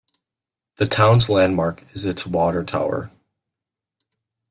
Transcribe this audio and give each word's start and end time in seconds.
The 0.77 0.87
town's 0.87 1.29
landmark 1.29 1.83
is 1.93 2.05
its 2.05 2.25
water 2.25 2.63
tower. 2.63 3.11